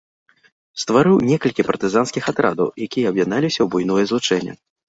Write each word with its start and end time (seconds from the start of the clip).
Стварыў 0.83 1.17
некалькі 1.31 1.67
партызанскіх 1.69 2.31
атрадаў, 2.33 2.73
якія 2.89 3.05
аб'ядналіся 3.15 3.57
ў 3.63 3.67
буйное 3.75 4.03
злучэнне. 4.15 4.53